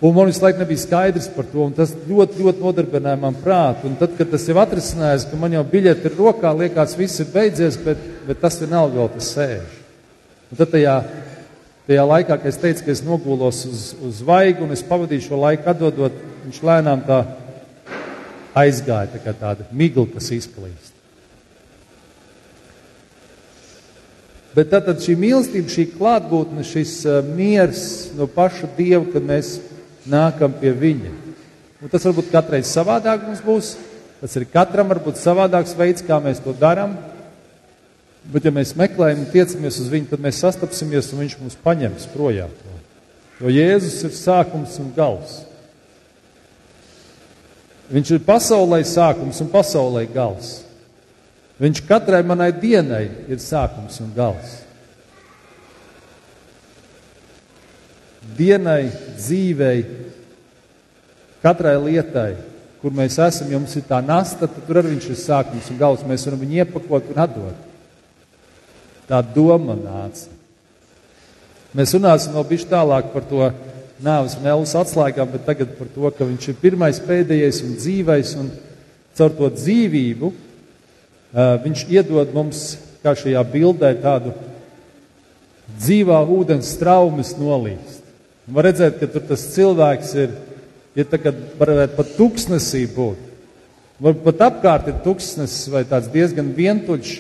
Un 0.03 0.12
man 0.12 0.27
visu 0.27 0.43
laiku 0.43 0.60
nebija 0.60 0.81
skaidrs 0.81 1.29
par 1.31 1.45
to, 1.48 1.62
un 1.63 1.72
tas 1.72 1.93
ļoti, 1.95 2.41
ļoti 2.43 2.60
nodarbināja 2.60 3.19
man 3.22 3.38
prātu. 3.39 3.88
Un 3.88 3.93
tad, 3.95 4.17
kad 4.17 4.33
tas 4.33 4.43
jau 4.50 4.57
atrisinājās, 4.60 5.29
ka 5.29 5.39
man 5.39 5.55
jau 5.55 5.62
biļete 5.63 6.10
ir 6.10 6.17
rokā, 6.19 6.51
liekas, 6.60 6.98
viss 7.00 7.24
ir 7.24 7.29
beidzies, 7.31 7.77
bet, 7.86 8.01
bet 8.27 8.41
tas 8.43 8.60
vienalga 8.60 9.00
vēl 9.00 9.13
tas 9.13 9.31
sēž. 9.38 9.77
Un 10.51 10.60
tad 10.60 10.74
tajā, 10.75 10.98
tajā 11.88 12.03
laikā, 12.10 12.36
kad 12.36 12.51
es 12.51 12.60
teicu, 12.60 12.83
ka 12.83 12.91
es 12.91 13.03
nogulos 13.07 13.63
uz, 13.69 13.88
uz 14.03 14.19
vaigu 14.27 14.67
un 14.67 14.75
es 14.75 14.83
pavadīju 14.83 15.29
šo 15.29 15.39
laiku 15.39 15.72
atdodot, 15.72 16.19
viņš 16.50 16.62
lēnām 16.67 17.07
tā 17.07 17.24
aizgāja, 18.60 19.13
tā 19.15 19.24
kā 19.24 19.31
tāda 19.39 19.72
migla, 19.72 20.10
kas 20.17 20.33
izplīst. 20.36 20.91
Bet 24.53 24.67
tad, 24.69 24.83
tad 24.86 25.00
šī 25.01 25.15
mīlestība, 25.17 25.72
šī 25.72 25.88
klātbūtne, 25.95 26.67
šis 26.67 27.00
uh, 27.07 27.22
miers 27.24 27.86
no 28.19 28.27
paša 28.29 28.67
Dieva, 28.75 29.07
kad 29.15 29.24
mēs 29.25 29.55
nākam 30.10 30.53
pie 30.60 30.74
viņa. 30.75 31.12
Un 31.83 31.91
tas 31.91 32.05
varbūt 32.07 32.31
katreiz 32.31 32.72
savādāk 32.72 33.25
mums 33.27 33.43
būs. 33.43 33.74
Tas 34.24 34.38
ir 34.39 34.48
katram 34.48 34.88
varbūt 34.88 35.19
savādāks 35.19 35.75
veids, 35.75 36.03
kā 36.05 36.15
mēs 36.24 36.39
to 36.43 36.53
darām. 36.55 36.95
Bet, 38.24 38.45
ja 38.48 38.53
mēs 38.55 38.72
meklējam 38.79 39.25
un 39.25 39.31
tiecamies 39.33 39.81
uz 39.83 39.89
viņu, 39.91 40.07
tad 40.13 40.22
mēs 40.24 40.39
sastapsimies 40.39 41.12
un 41.12 41.25
viņš 41.25 41.39
mūs 41.41 41.57
paņems 41.60 42.07
projām. 42.13 42.53
Jo 43.41 43.51
Jēzus 43.51 44.00
ir 44.07 44.13
sākums 44.15 44.77
un 44.79 44.93
gals. 44.95 45.41
Viņš 47.91 48.13
ir 48.15 48.24
pasaulē 48.24 48.79
sākums 48.88 49.41
un 49.43 49.51
pasaulē 49.51 50.05
gals. 50.13 50.62
Viņš 51.60 51.83
katrai 51.88 52.24
manai 52.25 52.53
dienai 52.55 53.05
ir 53.27 53.43
sākums 53.43 54.00
un 54.00 54.15
gals. 54.15 54.62
Dienai, 58.37 58.87
dzīvei, 59.17 59.83
katrai 61.43 61.75
lietai, 61.81 62.31
kur 62.83 62.95
mēs 62.95 63.17
esam, 63.23 63.51
ja 63.51 63.59
mums 63.59 63.75
ir 63.79 63.85
tā 63.87 63.99
nasta, 64.03 64.47
tad 64.47 64.65
tur 64.67 64.81
arī 64.81 64.93
viņš 64.95 65.09
ir 65.09 65.19
sākums 65.19 65.69
un 65.71 65.79
gals. 65.79 66.03
Mēs 66.07 66.25
varam 66.27 66.41
viņu 66.43 66.59
iepakot 66.63 67.11
un 67.13 67.21
atdot. 67.23 67.69
Tā 69.07 69.19
doma 69.35 69.75
nāca. 69.79 70.31
Mēs 71.73 71.95
runāsim 71.95 72.35
vēl 72.35 72.47
bišķi 72.51 72.69
tālāk 72.69 73.07
par 73.13 73.23
to 73.29 73.47
nāves 74.03 74.35
un 74.37 74.49
ēlas 74.51 74.75
atslēgām, 74.77 75.31
bet 75.31 75.47
tagad 75.47 75.73
par 75.77 75.89
to, 75.95 76.11
ka 76.11 76.27
viņš 76.27 76.51
ir 76.51 76.59
pirmais, 76.59 76.99
pēdējais 77.01 77.63
un 77.65 77.75
dzīvais, 77.79 78.35
un 78.41 78.51
caur 79.17 79.33
to 79.37 79.49
dzīvību 79.55 80.29
uh, 80.29 81.55
viņš 81.63 81.85
iedod 81.93 82.35
mums, 82.35 82.65
kā 83.03 83.15
šajā 83.17 83.41
bildē, 83.51 83.93
tādu 84.03 84.35
dzīvā 85.79 86.19
ūdens 86.35 86.75
traumas 86.79 87.33
nolīst. 87.39 88.02
Var 88.47 88.65
redzēt, 88.67 88.97
ka 89.00 89.07
tur 89.07 89.23
tas 89.29 89.45
cilvēks 89.53 90.09
ir, 90.19 90.33
ja 91.00 91.05
tā 91.07 91.19
kā 91.21 91.31
varētu 91.59 91.95
pat 91.95 92.09
tuksnesī 92.17 92.83
būt. 92.91 93.29
Varbūt 94.03 94.25
pat 94.25 94.41
apkārt 94.50 94.89
ir 94.91 94.97
tuksnesis 95.05 95.69
vai 95.71 95.85
tāds 95.88 96.09
diezgan 96.12 96.50
vientuļš, 96.57 97.13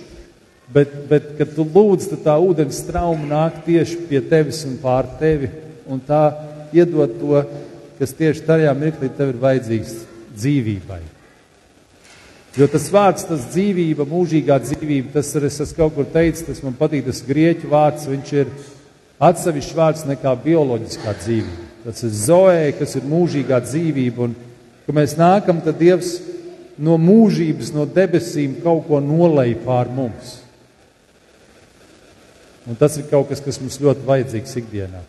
bet, 0.73 0.97
bet 1.07 1.29
kad 1.37 1.53
tu 1.55 1.63
lūdz, 1.63 2.09
tad 2.11 2.25
tā 2.25 2.35
ūdens 2.43 2.81
trauma 2.89 3.29
nāk 3.29 3.61
tieši 3.63 4.01
pie 4.09 4.19
tevis 4.27 4.65
un 4.67 4.75
pār 4.81 5.07
tevi. 5.21 5.51
Un 5.87 6.01
tā 6.03 6.25
iedod 6.75 7.15
to, 7.21 7.43
kas 7.99 8.15
tieši 8.19 8.43
tajā 8.47 8.75
mirklī 8.75 9.11
tev 9.15 9.31
ir 9.31 9.39
vajadzīgs 9.39 9.97
dzīvībai. 10.35 11.01
Jo 12.59 12.67
tas 12.69 12.85
vārds, 12.93 13.23
tas 13.25 13.47
dzīvība, 13.49 14.05
mūžīgā 14.05 14.59
dzīvība, 14.61 15.15
tas 15.15 15.31
ir, 15.37 15.47
es 15.47 15.55
esmu 15.63 15.79
kaut 15.79 15.95
kur 15.95 16.09
teicis, 16.13 16.45
tas 16.45 16.59
man 16.65 16.75
patīk, 16.77 17.07
tas 17.07 17.23
grieķu 17.25 17.71
vārds, 17.71 18.05
viņš 18.11 18.33
ir 18.37 18.51
atsevišķs 19.23 19.77
vārds 19.77 20.05
nekā 20.09 20.33
bioloģiskā 20.43 21.15
dzīvība. 21.21 21.69
Tas 21.83 22.03
ir 22.05 22.13
zoē, 22.15 22.67
kas 22.79 22.95
ir 22.99 23.07
mūžīgā 23.07 23.59
dzīvība. 23.65 24.27
Un, 24.27 24.35
kad 24.85 24.95
mēs 24.95 25.17
nākam, 25.19 25.59
tad 25.63 25.79
Dievs 25.81 26.15
no 26.79 26.97
mūžības, 27.01 27.73
no 27.75 27.85
debesīm 27.85 28.59
kaut 28.63 28.87
ko 28.87 29.01
nolai 29.03 29.51
pār 29.65 29.91
mums. 29.93 30.39
Un 32.63 32.79
tas 32.79 32.95
ir 32.95 33.09
kaut 33.09 33.27
kas, 33.31 33.43
kas 33.43 33.59
mums 33.59 33.81
ļoti 33.83 34.07
vajadzīgs 34.07 34.55
ikdienā. 34.61 35.03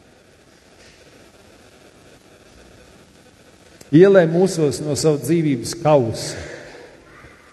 Ielē 3.94 4.24
mūsos 4.26 4.80
no 4.82 4.96
savas 4.98 5.22
dzīvības 5.28 5.76
kausa. 5.78 6.40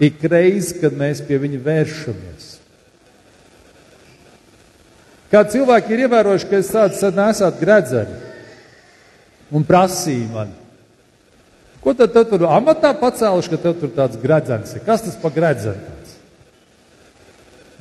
Ik 0.01 0.23
reiz, 0.25 0.71
kad 0.81 0.95
mēs 0.97 1.21
pie 1.27 1.37
viņa 1.37 1.59
vēršamies. 1.61 2.50
Kā 5.31 5.45
cilvēki 5.47 5.93
ir 5.95 6.05
ievērojuši, 6.05 6.47
ka 6.49 6.59
es 6.59 6.71
tāds 6.73 7.03
nesāt 7.15 7.59
gredzeni 7.61 8.17
un 9.51 9.63
prasīja 9.67 10.27
man. 10.31 10.51
Ko 11.81 11.93
tad 11.97 12.13
tu 12.13 12.23
tur 12.29 12.45
amatā 12.51 12.91
pacēluši, 12.99 13.51
ka 13.53 13.59
tev 13.63 13.77
tur 13.79 13.91
tāds 13.95 14.19
gredzens 14.21 14.75
ir? 14.75 14.83
Kas 14.85 15.01
tas 15.05 15.15
pa 15.17 15.31
gredzens? 15.33 16.17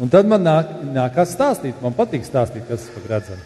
Un 0.01 0.09
tad 0.09 0.29
man 0.31 0.41
nāk, 0.41 0.71
nākās 0.95 1.35
stāstīt, 1.35 1.83
man 1.85 1.93
patīk 1.93 2.25
stāstīt, 2.25 2.65
kas 2.69 2.87
tas 2.87 2.95
pa 2.95 3.03
gredzenu. 3.05 3.43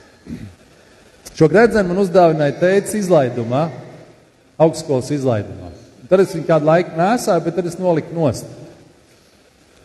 Šo 1.35 1.49
gredzenu 1.51 1.91
man 1.91 1.99
uzdāvināja 2.05 2.55
teica 2.61 2.95
izlaidumā, 3.01 3.65
augstskolas 4.63 5.11
izlaidumā. 5.17 5.73
Un 6.05 6.13
tad 6.13 6.23
es 6.23 6.37
viņu 6.37 6.47
kādu 6.47 6.69
laiku 6.69 6.95
nesāju, 7.01 7.43
bet 7.49 7.59
tad 7.59 7.67
es 7.67 7.81
noliku 7.81 8.15
nost. 8.15 8.47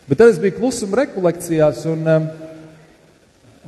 Bet 0.06 0.20
tad 0.20 0.30
es 0.30 0.38
biju 0.38 0.60
klusuma 0.60 1.00
rekolekcijās 1.02 1.82
un 1.90 2.06
um, 2.06 2.30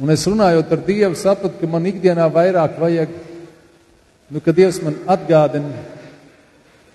Un 0.00 0.08
es 0.08 0.24
runājot 0.24 0.70
ar 0.72 0.80
Dievu, 0.86 1.16
sapratu, 1.20 1.58
ka 1.60 1.68
man 1.68 1.84
ikdienā 1.90 2.24
vairāk 2.32 2.78
vajag, 2.80 3.10
nu, 4.32 4.40
ka 4.40 4.54
Dievs 4.56 4.78
man 4.80 4.96
atgādina 5.04 5.68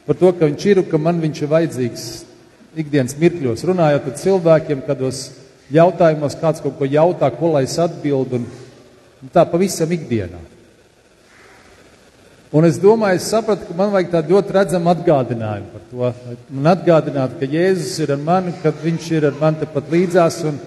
par 0.08 0.18
to, 0.18 0.32
ka 0.34 0.48
Viņš 0.48 0.64
ir 0.66 0.82
un 0.82 0.88
ka 0.90 0.98
man 0.98 1.20
Viņš 1.22 1.42
ir 1.44 1.52
vajadzīgs 1.52 2.06
ikdienas 2.78 3.14
mirkļos. 3.22 3.66
Runājot 3.70 4.08
ar 4.10 4.16
cilvēkiem, 4.22 4.82
kādos 4.88 5.20
jautājumos 5.74 6.38
kāds 6.42 6.64
kaut 6.64 6.78
ko 6.80 6.88
jautā, 6.90 7.30
ko 7.38 7.52
lai 7.54 7.68
es 7.68 7.76
atbildu, 7.82 8.40
un, 8.40 8.48
un 9.22 9.34
tā 9.34 9.44
pavisam 9.46 9.94
ikdienā. 9.94 10.40
Un 12.58 12.66
es 12.66 12.80
domāju, 12.80 13.20
es 13.20 13.28
sapratu, 13.30 13.68
ka 13.68 13.76
man 13.78 13.92
vajag 13.94 14.10
tādu 14.14 14.38
ļoti 14.38 14.56
redzamu 14.56 14.90
atgādinājumu 14.94 15.70
par 15.74 15.86
to. 15.92 16.34
Man 16.50 16.72
atgādināt, 16.72 17.38
ka 17.38 17.50
Jēzus 17.52 17.98
ir 18.06 18.16
ar 18.16 18.22
mani, 18.24 18.56
ka 18.64 18.72
Viņš 18.72 19.12
ir 19.20 19.30
ar 19.30 19.38
mani 19.38 19.62
tepat 19.62 19.94
līdzās. 19.94 20.40
Un, 20.50 20.58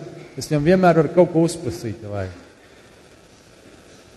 Es 0.41 0.49
viņam 0.49 0.65
vienmēr 0.65 1.03
varu 1.03 1.11
kaut 1.13 1.35
ko 1.35 1.43
uzprasīt. 1.45 2.01
Vai? 2.09 2.25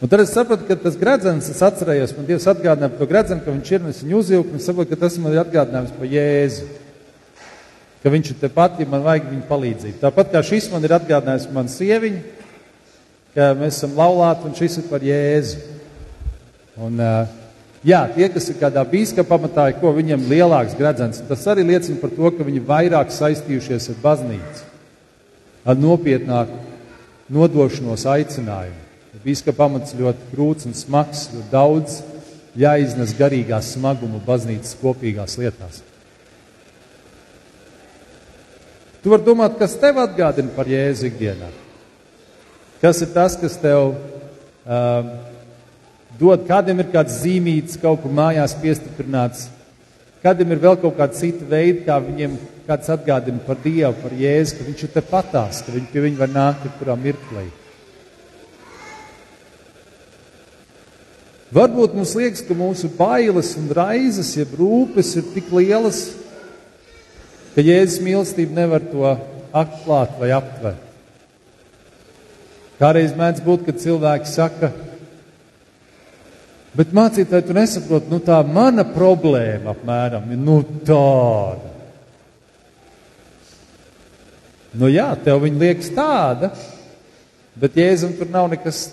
Un 0.03 0.11
tad 0.11 0.21
es 0.23 0.31
sapratu, 0.35 0.63
ka 0.67 0.77
tas 0.79 0.95
gredzens, 0.99 1.49
es 1.51 1.59
atcerējos, 1.63 2.13
man 2.15 2.29
Dievs 2.29 2.47
atgādināja 2.51 2.93
par 2.93 3.01
to 3.01 3.09
gredzenu, 3.11 3.43
ka 3.43 3.51
viņš 3.51 3.73
ir 3.73 3.83
un 3.83 3.91
es 3.91 3.99
viņu 4.03 4.17
uzvilku, 4.21 4.51
un 4.53 4.61
es 4.61 4.69
saprotu, 4.69 4.91
ka 4.93 5.01
tas 5.03 5.19
man 5.19 5.35
ir 5.35 5.43
atgādinājums 5.43 5.93
par 5.97 6.09
Jēzu. 6.11 6.69
Ka 8.03 8.11
viņš 8.11 8.31
ir 8.33 8.39
tepat, 8.41 8.79
ja 8.79 8.87
man 8.91 9.03
vajag 9.03 9.29
viņa 9.29 9.45
palīdzību. 9.51 9.99
Tāpat 10.01 10.33
kā 10.33 10.41
šis 10.43 10.67
man 10.71 10.83
ir 10.83 10.95
atgādinājums 10.95 11.51
man 11.55 11.71
sieviņu, 11.71 12.23
ka 13.35 13.53
mēs 13.59 13.79
esam 13.79 13.95
laulāti 13.99 14.47
un 14.47 14.59
šis 14.59 14.81
ir 14.81 14.89
par 14.91 15.07
Jēzu. 15.07 15.79
Un, 16.83 16.99
jā, 17.83 18.03
tie, 18.15 18.27
kas 18.33 18.51
ir 18.51 18.59
kādā 18.59 18.83
bīskapa 18.91 19.37
pamatā, 19.37 19.69
ko 19.79 19.95
viņam 19.95 20.27
lielāks 20.31 20.75
gredzens, 20.79 21.23
tas 21.27 21.47
arī 21.51 21.67
liecina 21.67 21.99
par 22.03 22.11
to, 22.15 22.31
ka 22.35 22.47
viņi 22.47 22.67
vairāk 22.67 23.11
saistījušies 23.11 23.91
ar 23.91 24.03
baznīcu 24.03 24.72
ar 25.65 25.79
nopietnāku 25.79 26.59
nodošanos 27.33 28.05
aicinājumu. 28.09 28.79
Bīskapa 29.23 29.63
pamats 29.63 29.95
ļoti 29.95 30.29
grūts 30.33 30.67
un 30.67 30.75
smags, 30.75 31.29
jo 31.31 31.43
daudz 31.51 32.01
jāiznes 32.59 33.13
garīgā 33.17 33.61
smaguma 33.63 34.19
baznīcas 34.25 34.75
kopīgās 34.81 35.37
lietās. 35.39 35.81
Tu 39.03 39.11
vari 39.11 39.25
domāt, 39.25 39.57
kas 39.59 39.75
tev 39.79 39.99
atgādina 39.99 40.51
par 40.55 40.67
Jēzu 40.69 41.09
ikdienā? 41.09 41.49
Kas 42.79 43.01
ir 43.03 43.09
tas, 43.15 43.35
kas 43.39 43.57
tev 43.59 43.93
uh, 43.93 45.09
dod, 46.19 46.45
kādam 46.47 46.79
ir 46.83 46.91
kāds 46.91 47.21
zīmīts, 47.23 47.79
kaut 47.79 48.01
kur 48.03 48.13
mājās 48.15 48.55
piestiprināts, 48.59 49.49
kādam 50.23 50.53
ir 50.53 50.61
vēl 50.63 50.77
kaut 50.81 50.95
kāda 50.97 51.17
cita 51.17 51.45
veida, 51.49 51.83
kā 51.87 51.97
viņiem 52.03 52.37
kāds 52.67 52.91
atgādina 52.93 53.43
par 53.43 53.59
Dievu, 53.63 53.93
par 54.01 54.15
Jēzu, 54.15 54.57
ka 54.57 54.67
Viņš 54.69 54.85
ir 54.85 54.93
tepatās, 54.93 55.61
ka 55.65 55.75
viņi 55.75 55.91
pie 55.91 56.05
viņa 56.07 56.21
var 56.21 56.31
nākt 56.31 56.65
jebkurā 56.67 56.95
mirklī. 56.99 57.45
Varbūt 61.53 61.93
mums 61.93 62.15
liekas, 62.17 62.41
ka 62.47 62.55
mūsu 62.57 62.89
bailes 62.97 63.51
un 63.59 63.67
raizes, 63.77 64.31
jeb 64.39 64.55
rūpes 64.57 65.11
ir 65.19 65.27
tik 65.35 65.51
lielas, 65.53 66.07
ka 67.53 67.61
Jēzus 67.61 68.01
mīlestība 68.01 68.57
nevar 68.63 68.81
to 68.89 69.05
atklāt 69.53 70.15
vai 70.17 70.31
aptvert. 70.33 70.89
Kādreiz 72.79 73.13
mēdz 73.15 73.43
būt, 73.45 73.67
kad 73.67 73.77
cilvēki 73.83 74.27
saka, 74.31 74.71
bet 76.77 76.93
mācītāji, 76.95 77.47
tu 77.47 77.55
nesaproti, 77.57 78.11
nu 78.11 78.19
tā 78.23 78.39
mana 78.47 78.85
problēma 78.87 79.73
apmēram 79.73 80.31
ir 80.33 80.41
nu 80.41 80.59
tāda. 80.85 81.71
Nu 84.73 84.89
jā, 84.89 85.11
tev 85.21 85.43
viņa 85.43 85.59
liekas 85.61 85.91
tāda, 85.93 86.49
bet 87.61 87.75
Jēzum 87.77 88.15
tur 88.17 88.31
nav 88.33 88.49
nekas 88.49 88.87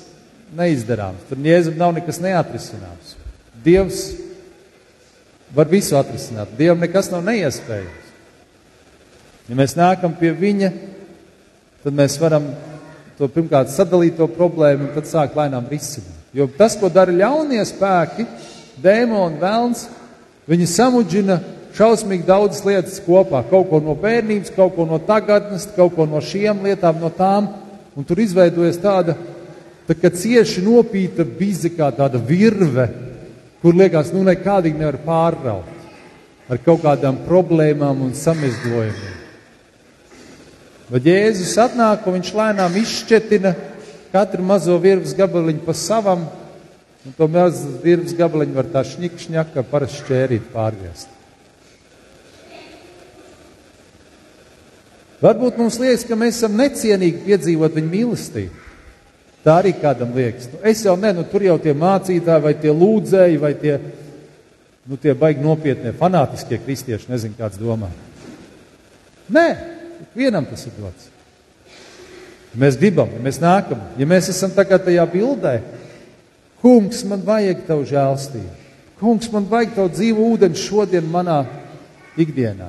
neizdarāms, 0.57 1.25
tur 1.29 1.41
Jēzum 1.41 1.79
nav 1.81 1.95
nekas 1.97 2.21
neatrisināms. 2.21 3.15
Dievs 3.65 4.03
var 5.55 5.69
visu 5.71 5.97
atrisināt, 5.99 6.53
Dievam 6.59 6.81
nekas 6.85 7.11
nav 7.13 7.25
neiespējams. 7.27 8.09
Ja 9.51 9.57
mēs 9.59 9.75
nākam 9.75 10.15
pie 10.19 10.31
viņa, 10.37 10.71
tad 11.83 11.97
mēs 11.97 12.15
varam 12.23 12.53
to 13.19 13.27
pirmkārt 13.29 13.73
sadalīt 13.73 14.21
to 14.21 14.29
problēmu 14.31 14.87
un 14.87 14.93
tad 14.95 15.09
sākt 15.11 15.39
lēnām 15.39 15.67
risināt. 15.73 16.20
Jo 16.37 16.47
tas, 16.59 16.77
ko 16.79 16.89
dara 16.93 17.15
ļaunie 17.15 17.63
spēki, 17.67 18.27
dēmoni, 18.83 19.41
vēlns, 19.41 19.87
viņi 20.51 20.69
samudžina 20.71 21.41
šausmīgi 21.77 22.27
daudzas 22.27 22.63
lietas 22.67 23.01
kopā. 23.03 23.43
Kaut 23.51 23.69
ko 23.71 23.81
no 23.83 23.97
bērnības, 23.99 24.53
kaut 24.55 24.77
ko 24.77 24.87
no 24.87 25.01
tagadnes, 25.03 25.69
kaut 25.77 25.97
ko 25.97 26.07
no 26.07 26.23
šiem 26.23 26.63
lietām, 26.67 27.01
no 27.03 27.11
tām. 27.15 27.51
Un 27.99 28.07
tur 28.07 28.23
izveidojas 28.23 28.79
tāda, 28.81 29.17
tā 29.89 29.97
cieši 29.99 30.63
nopīta 30.63 31.27
bize, 31.27 31.73
kā 31.75 31.91
tāda 31.95 32.21
virve, 32.23 32.87
kur 33.63 33.75
liekas, 33.77 34.15
nu 34.15 34.23
nekādīgi 34.27 34.79
nevar 34.79 35.01
pārraut 35.05 35.77
ar 36.51 36.59
kaut 36.65 36.83
kādām 36.83 37.21
problēmām 37.27 38.01
un 38.03 38.15
samezdojumiem. 38.19 39.19
Bet 40.91 41.07
Jēzus 41.07 41.53
atnāk 41.63 42.07
un 42.11 42.17
viņš 42.19 42.31
lēnām 42.35 42.79
izšķetina 42.81 43.53
katru 44.12 44.45
mazo 44.47 44.76
virves 44.83 45.14
gabaliņu 45.17 45.64
pa 45.67 45.75
savam, 45.76 46.26
un 47.07 47.17
to 47.17 47.29
mazo 47.31 47.79
virves 47.83 48.14
gabaliņu 48.19 48.57
var 48.57 48.69
tā 48.73 48.85
šņikšņaka 48.87 49.64
parasti 49.71 50.02
šķērīt 50.05 50.50
pārgriezt. 50.55 51.17
Varbūt 55.21 55.59
mums 55.61 55.76
liekas, 55.81 56.07
ka 56.09 56.17
mēs 56.17 56.38
esam 56.38 56.55
necienīgi 56.57 57.26
piedzīvot 57.26 57.75
viņa 57.76 57.90
mīlestību. 57.93 58.69
Tā 59.45 59.59
arī 59.61 59.75
kādam 59.76 60.14
liekas. 60.17 60.49
Nu, 60.52 60.61
es 60.69 60.81
jau 60.85 60.95
ne, 61.00 61.12
nu 61.17 61.25
tur 61.29 61.45
jau 61.45 61.57
tie 61.61 61.75
mācītāji 61.76 62.45
vai 62.45 62.55
tie 62.61 62.73
lūdzēji 62.73 63.40
vai 63.40 63.50
tie, 63.61 63.75
nu, 64.88 64.97
tie 65.00 65.12
baigi 65.17 65.45
nopietnie 65.45 65.93
fanātiskie 65.97 66.61
kristieši, 66.61 67.09
nezinu, 67.12 67.37
kāds 67.37 67.61
domā. 67.61 67.88
Nē, 69.33 69.47
Vienam 70.14 70.47
tas 70.47 70.67
ir 70.67 70.75
dots. 70.79 71.09
Ja 72.50 72.62
mēs 72.64 72.78
gribam, 72.80 73.11
ja 73.14 73.23
mēs 73.23 73.38
nākam, 73.42 73.83
ja 73.99 74.07
mēs 74.11 74.30
esam 74.33 74.50
tagad 74.54 74.83
tajā 74.87 75.04
bildē, 75.12 75.61
kungs, 76.62 77.04
man 77.07 77.23
vajag 77.26 77.62
tavu 77.69 77.87
žēlstību. 77.88 78.57
Kungs, 79.00 79.30
man 79.33 79.47
vajag 79.49 79.76
tavu 79.76 79.92
dzīvu 79.95 80.26
ūdeni 80.35 80.59
šodien 80.61 81.07
manā 81.09 81.45
ikdienā. 82.21 82.69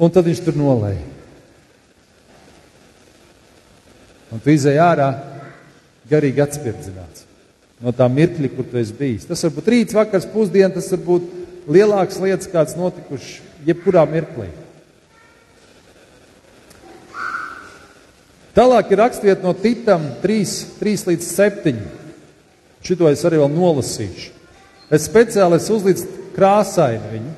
Un 0.00 0.12
tad 0.12 0.26
viņš 0.26 0.40
tur 0.46 0.56
nolēja. 0.56 1.04
Un 4.30 4.40
tu 4.42 4.52
izēj 4.54 4.78
ārā 4.80 5.10
garīgi 6.10 6.42
atspirdzināts 6.42 7.26
no 7.80 7.92
tā 7.96 8.06
mirkļa, 8.12 8.50
kur 8.52 8.66
tu 8.68 8.76
esi 8.80 8.96
bijis. 8.96 9.26
Tas 9.28 9.40
var 9.46 9.54
būt 9.56 9.70
rīts, 9.72 9.96
vakars, 9.96 10.26
pusdiena, 10.28 10.72
tas 10.74 10.90
var 10.92 11.00
būt 11.06 11.30
lielākas 11.72 12.18
lietas, 12.20 12.50
kāds 12.52 12.76
notikušas 12.76 13.38
jebkurā 13.64 14.04
mirklī. 14.08 14.50
Tālāk 18.56 18.90
ir 18.90 18.98
rakstvieta 18.98 19.46
no 19.46 19.54
Titam 19.54 20.08
3, 20.22 20.54
3 20.80 21.06
līdz 21.12 21.26
7. 21.26 21.82
Šito 22.82 23.06
es 23.10 23.22
arī 23.28 23.38
vēl 23.38 23.52
nolasīšu. 23.54 24.32
Es 24.90 25.06
speciāli 25.06 25.60
esmu 25.60 25.76
uzlicis 25.78 26.08
krāsaini 26.34 27.12
viņu. 27.12 27.34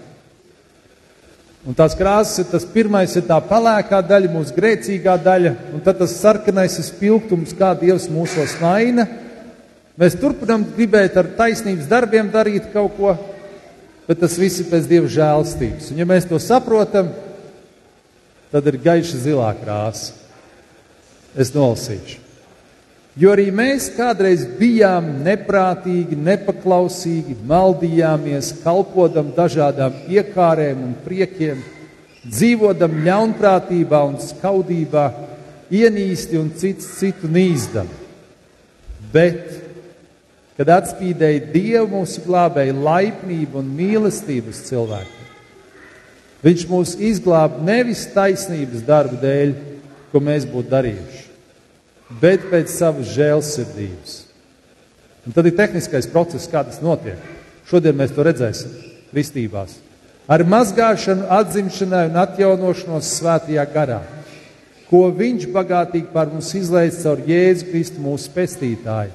Un 1.62 1.77
tās 1.79 1.92
krāsas 1.94 2.40
ir 2.42 2.48
tas 2.51 2.64
pirmais, 2.66 3.12
ir 3.14 3.27
tā 3.29 3.37
pelēkā 3.46 4.01
daļa, 4.03 4.31
mūsu 4.33 4.55
grēcīgā 4.57 5.12
daļa, 5.22 5.53
un 5.77 5.85
tad 5.85 6.01
tas 6.01 6.14
sarkanais 6.18 6.75
ir 6.81 6.88
spilgtums, 6.88 7.53
kā 7.55 7.70
Dievs 7.79 8.09
mūsos 8.11 8.57
maina. 8.59 9.05
Mēs 10.01 10.16
turpinām 10.18 10.64
gribēt 10.75 11.18
ar 11.20 11.29
taisnības 11.37 11.87
darbiem 11.90 12.33
darīt 12.33 12.72
kaut 12.72 12.96
ko, 12.96 13.12
bet 14.09 14.18
tas 14.25 14.35
viss 14.40 14.64
ir 14.64 14.72
pēc 14.72 14.88
Dieva 14.90 15.12
žēlstības. 15.12 15.92
Un 15.92 16.03
ja 16.03 16.09
mēs 16.09 16.27
to 16.27 16.40
saprotam, 16.42 17.12
tad 18.51 18.66
ir 18.72 18.81
gaiša 18.83 19.22
zilā 19.22 19.53
krāsa. 19.61 20.21
Es 21.38 21.53
nolasīšu. 21.55 22.21
Jo 23.21 23.35
arī 23.35 23.51
mēs 23.53 23.90
kādreiz 23.92 24.47
bijām 24.57 25.18
neprātīgi, 25.25 26.16
nepaklausīgi, 26.16 27.37
maldījāmies, 27.49 28.55
kalpodam 28.64 29.35
dažādām 29.37 29.99
iekārēm 30.09 30.81
un 30.87 30.95
priekiem, 31.05 31.61
dzīvodam 32.25 33.03
ļaunprātībā 33.05 34.01
un 34.09 34.16
skaudībā, 34.23 35.07
ienīsti 35.73 36.40
un 36.40 36.53
cits 36.57 36.88
citu 36.97 37.29
nīzdam. 37.29 37.90
Bet, 39.12 39.59
kad 40.57 40.73
atspīdēja 40.81 41.51
Dievu 41.53 41.99
mūsu 41.99 42.25
glābēju 42.25 42.81
laipnību 42.81 43.61
un 43.61 43.75
mīlestības 43.77 44.64
cilvēku, 44.71 45.23
Viņš 46.42 46.62
mūs 46.66 46.97
izglāba 46.99 47.61
nevis 47.62 48.03
taisnības 48.11 48.83
darbu 48.83 49.21
dēļ, 49.23 49.53
ko 50.12 50.20
mēs 50.20 50.44
būtu 50.48 50.70
darījuši, 50.72 51.22
bet 52.20 52.44
pēc 52.53 52.70
savas 52.70 53.11
žēlsirdības. 53.16 54.18
Un 55.27 55.35
tad 55.35 55.46
ir 55.48 55.57
tehniskais 55.57 56.09
process, 56.11 56.51
kā 56.51 56.64
tas 56.66 56.83
notiek. 56.83 57.20
Šodien 57.70 57.96
mēs 57.96 58.12
to 58.14 58.25
redzēsim 58.27 58.72
kristībās. 59.12 59.79
Ar 60.31 60.44
mazgāšanu, 60.46 61.29
atzimšanai 61.31 62.09
un 62.11 62.18
atjaunošanos 62.22 63.11
svētajā 63.18 63.64
garā, 63.72 64.01
ko 64.90 65.07
viņš 65.14 65.48
bagātīgi 65.55 66.11
par 66.12 66.31
mums 66.31 66.53
izlaiž 66.59 67.01
caur 67.03 67.22
Jēzu 67.27 67.70
Kristu 67.70 68.03
mūsu 68.05 68.31
pestītāju, 68.35 69.14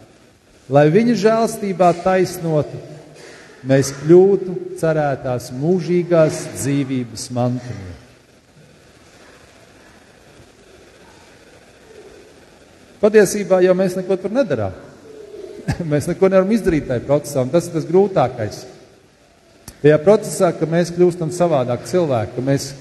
lai 0.74 0.88
viņa 0.94 1.16
žēlstībā 1.24 1.92
taisnotu, 2.04 2.80
mēs 3.68 3.94
kļūtu 4.02 4.58
cerētās 4.80 5.52
mūžīgās 5.56 6.44
dzīvības 6.58 7.30
mantojumi. 7.36 7.97
Patiesībā 13.02 13.62
jau 13.66 13.76
mēs 13.78 13.98
neko 14.00 14.18
tur 14.22 14.34
nedarām. 14.34 14.74
mēs 15.92 16.08
neko 16.10 16.32
nevaram 16.32 16.52
izdarīt 16.56 16.88
tajā 16.90 17.04
procesā, 17.06 17.44
un 17.44 17.54
tas 17.54 17.68
ir 17.68 17.76
tas 17.76 17.88
grūtākais. 17.88 18.64
Tajā 19.84 19.98
procesā, 20.02 20.52
ka 20.58 20.70
mēs 20.70 20.92
kļūstam 20.96 21.32
savādāk 21.36 21.86
cilvēki, 21.90 22.34
ka 22.34 22.46
mēs 22.46 22.72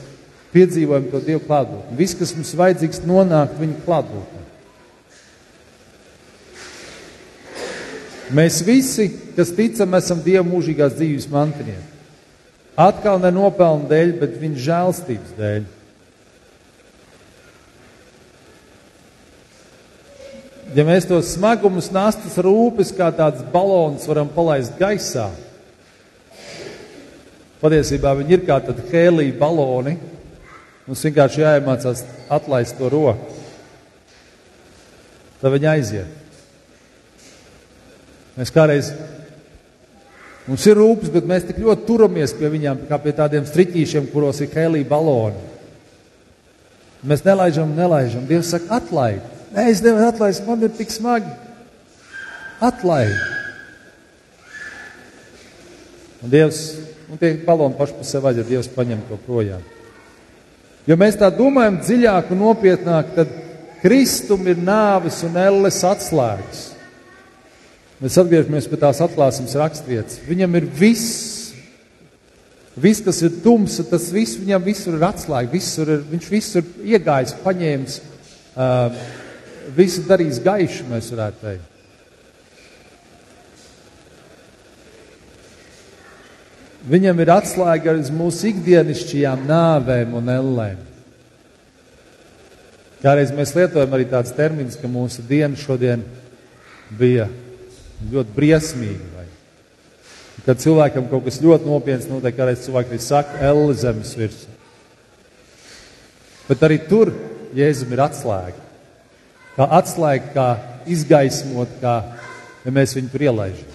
piedzīvojam 0.54 1.10
to 1.12 1.20
Dievu 1.24 1.42
klātbūtni. 1.44 1.98
Viss, 1.98 2.16
kas 2.16 2.32
mums 2.36 2.54
vajadzīgs, 2.56 3.02
nonākt 3.08 3.58
viņa 3.60 3.82
klātbūtnē. 3.84 4.44
Mēs 8.36 8.58
visi, 8.66 9.10
kas 9.36 9.52
ticam, 9.54 9.92
esam 9.94 10.22
Dieva 10.24 10.42
mūžīgās 10.48 10.96
dzīves 10.96 11.28
mantinieki. 11.30 11.92
Atkal 12.76 13.20
ne 13.22 13.30
nopelnu 13.32 13.86
dēļ, 13.88 14.16
bet 14.20 14.34
viņa 14.40 14.64
žēlstības 14.64 15.36
dēļ. 15.38 15.68
Ja 20.74 20.84
mēs 20.86 21.06
tos 21.06 21.34
smagumus, 21.36 21.92
nastas 21.94 22.38
rūpes, 22.42 22.94
kā 22.96 23.10
tāds 23.14 23.44
balons 23.52 24.06
varam 24.08 24.30
palaist 24.32 24.74
gaisā, 24.80 25.28
patiesībā 27.62 28.14
viņi 28.18 28.38
ir 28.38 28.44
kā 28.48 28.58
tādi 28.64 28.86
hēlija 28.90 29.38
baloni. 29.38 29.96
Mums 30.86 31.02
vienkārši 31.02 31.42
jāiemācās 31.42 32.04
atlaist 32.30 32.76
to 32.78 32.88
roku. 32.92 33.34
Tad 35.40 35.50
viņi 35.52 35.68
aiziet. 35.72 36.22
Mēs 38.36 38.52
kādreiz, 38.54 38.92
mums 40.46 40.66
ir 40.68 40.78
rūpes, 40.78 41.10
bet 41.10 41.26
mēs 41.26 41.48
tik 41.48 41.58
ļoti 41.64 41.86
turamies 41.88 42.34
pie 42.38 42.52
viņiem, 42.52 42.84
kā 42.90 43.00
pie 43.02 43.14
tādiem 43.16 43.46
striķīšiem, 43.48 44.10
kuros 44.12 44.42
ir 44.44 44.52
hēlija 44.54 44.88
baloni. 44.90 45.42
Mēs 47.06 47.24
nelaižam, 47.26 47.74
nelaižam. 47.76 48.26
Dievs 48.28 48.52
saka, 48.54 48.78
atlaid. 48.78 49.35
Nē, 49.54 49.68
es 49.70 49.82
nevaru 49.84 50.08
atlaist, 50.10 50.44
man 50.46 50.64
ir 50.66 50.72
tik 50.74 50.90
smagi. 50.90 51.30
Atlaid. 52.64 53.14
Un 56.24 56.32
Dievs, 56.32 56.60
un 57.12 57.20
tie 57.20 57.36
baloni 57.46 57.76
paši 57.78 57.98
par 57.98 58.08
sevi 58.08 58.30
aiziet, 58.30 58.48
Dievs 58.50 58.70
paņem 58.74 59.04
to 59.10 59.18
projām. 59.26 59.62
Jo 60.86 60.96
mēs 60.98 61.18
tā 61.18 61.28
domājam 61.34 61.80
dziļāk 61.82 62.30
un 62.32 62.42
nopietnāk, 62.44 63.12
tad 63.14 63.34
Kristum 63.82 64.46
ir 64.48 64.58
nāvis 64.58 65.20
un 65.26 65.36
elles 65.38 65.82
atslēgas. 65.86 66.62
Mēs 68.00 68.16
atgriežamies 68.20 68.66
pie 68.68 68.78
tās 68.80 69.00
atklāsmes 69.04 69.54
raksturvietas. 69.56 70.18
Viņam 70.28 70.56
ir 70.58 70.66
viss, 70.78 71.52
viss, 72.76 73.04
kas 73.04 73.22
ir 73.24 73.38
tums, 73.44 73.78
tas 73.90 74.08
viss 74.12 74.38
viņam 74.40 74.64
visur 74.66 74.98
ir 74.98 75.06
atslēga, 75.06 75.52
visur 75.52 75.92
ir, 75.94 76.02
viņš 76.10 76.26
visur 76.32 76.64
ir 76.64 76.96
iegājis, 76.96 77.36
paņēmis 77.44 78.00
uh, 78.00 78.98
visu 79.74 80.04
darīs 80.06 80.38
gaišu, 80.42 80.86
mēs 80.90 81.10
varētu 81.14 81.42
teikt. 81.42 81.72
Viņam 86.86 87.18
ir 87.18 87.32
atslēga 87.34 87.96
uz 87.98 88.12
mūsu 88.14 88.52
ikdienišķajām 88.52 89.40
nāvēm 89.48 90.12
un 90.14 90.28
ellēm. 90.30 90.84
Kādreiz 93.02 93.32
mēs 93.34 93.52
lietojam 93.56 93.96
arī 93.96 94.06
tāds 94.10 94.30
termins, 94.36 94.78
ka 94.78 94.86
mūsu 94.90 95.24
diena 95.26 95.58
šodien 95.58 96.04
bija 96.98 97.26
ļoti 98.12 98.34
briesmīga. 98.36 99.08
Vai? 99.16 99.26
Kad 100.46 100.62
cilvēkam 100.62 101.08
kaut 101.10 101.26
kas 101.26 101.40
ļoti 101.42 101.66
nopietns 101.66 102.06
notiek, 102.10 102.36
kādreiz 102.38 102.62
cilvēki 102.62 102.94
arī 102.94 103.00
saka, 103.02 103.40
elle 103.42 103.74
zemes 103.74 104.14
virsū. 104.18 104.54
Bet 106.46 106.62
arī 106.62 106.78
tur 106.86 107.10
Jēzum 107.56 107.94
ir 107.94 108.04
atslēga. 108.04 108.65
Kā 109.56 109.66
atslēga, 109.78 110.32
kā 110.34 110.46
izgaismot, 110.92 111.78
kā 111.80 111.94
ja 112.66 112.72
mēs 112.74 112.92
viņu 112.96 113.12
tur 113.12 113.24
ielaižam. 113.28 113.72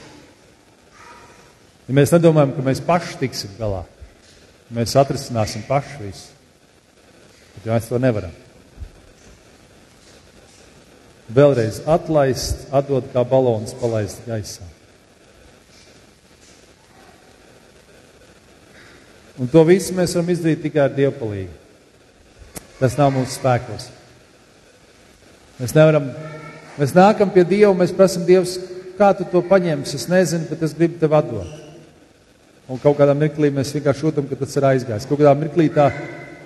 Ja 1.87 1.95
mēs 1.97 2.13
nedomājam, 2.13 2.53
ka 2.55 2.65
mēs 2.65 2.83
paši 2.85 3.17
tiksim 3.23 3.55
galā, 3.57 3.81
mēs 4.71 4.93
atrisināsim 4.99 5.65
paši 5.67 5.97
visu. 6.03 6.29
Bet 7.55 7.65
mēs 7.73 7.89
to 7.89 7.99
nevaram. 7.99 8.35
Vēlreiz 11.31 11.81
atlaist, 11.87 12.67
atdot 12.75 13.07
kā 13.13 13.23
balons, 13.27 13.73
palaist 13.79 14.23
gaisā. 14.27 14.67
Un 19.39 19.49
to 19.49 19.63
visu 19.65 19.95
mēs 19.97 20.13
varam 20.13 20.29
izdarīt 20.29 20.61
tikai 20.61 20.83
ar 20.85 20.93
dievpalīgu. 20.93 21.55
Tas 22.81 22.97
nav 22.99 23.13
mūsu 23.15 23.39
spēkos. 23.39 23.87
Mēs 25.61 25.75
nevaram, 25.77 26.07
mēs 26.79 26.95
nākam 26.97 27.29
pie 27.29 27.43
Dieva, 27.45 27.73
mēs 27.77 27.93
prasam 27.93 28.23
Dievs, 28.25 28.55
kā 28.97 29.11
tu 29.17 29.27
to 29.29 29.43
paņemsi. 29.45 29.99
Es 29.99 30.07
nezinu, 30.09 30.47
bet 30.49 30.63
es 30.65 30.73
gribu 30.77 30.97
tev 31.01 31.13
atdot. 31.19 31.59
Un 32.71 32.79
kaut 32.81 32.97
kādā 32.97 33.13
mirklī 33.17 33.51
mēs 33.53 33.73
vienkārši 33.75 34.07
jūtam, 34.07 34.25
ka 34.29 34.39
tas 34.39 34.57
ir 34.57 34.65
aizgājis. 34.71 35.05
Kaut 35.09 35.19
kādā 35.19 35.35
mirklī 35.37 35.67
tā, 35.75 35.89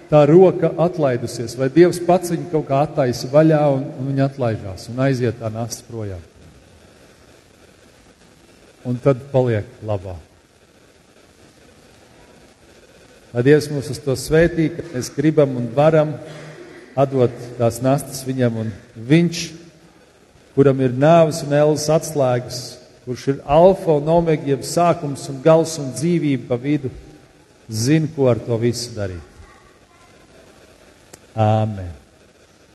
tā 0.10 0.26
roka 0.28 0.74
atlaidusies, 0.84 1.56
vai 1.60 1.70
Dievs 1.72 2.02
pats 2.04 2.34
viņu 2.34 2.50
kaut 2.52 2.68
kā 2.68 2.82
attaisa 2.84 3.30
vaļā 3.32 3.62
un, 3.78 3.84
un 4.00 4.12
viņa 4.12 4.30
atlaižās 4.30 4.90
un 4.92 5.04
aiziet 5.06 5.40
tā 5.40 5.52
nasta 5.54 5.88
projām. 5.88 6.24
Un 8.86 8.98
tad 9.02 9.22
paliek 9.32 9.70
labā. 9.86 10.18
Lai 13.36 13.44
Dievs 13.48 13.70
mūs 13.72 13.92
uz 13.92 14.02
to 14.04 14.14
svētī, 14.20 14.70
ka 14.76 14.84
mēs 14.92 15.14
gribam 15.16 15.56
un 15.60 15.72
varam 15.76 16.18
atdot 16.96 17.34
tās 17.60 17.82
nastas 17.84 18.24
viņam, 18.28 18.62
un 18.64 18.72
viņš, 18.96 19.44
kuram 20.56 20.80
ir 20.84 20.96
nāves 20.96 21.42
un 21.46 21.56
ēlas 21.56 21.90
atslēgas, 21.92 22.62
kurš 23.06 23.28
ir 23.34 23.44
alfa 23.46 24.00
un 24.00 24.08
omega, 24.16 24.48
jeb 24.56 24.64
sākums 24.66 25.28
un 25.32 25.44
gals 25.44 25.76
un 25.82 25.92
dzīvība 25.98 26.48
pa 26.50 26.60
vidu, 26.62 26.94
zina, 27.70 28.10
ko 28.16 28.32
ar 28.32 28.42
to 28.42 28.58
visu 28.62 28.96
darīt. 28.96 29.34
Āmen! 31.36 32.05